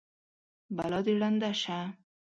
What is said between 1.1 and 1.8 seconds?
ړنده شه!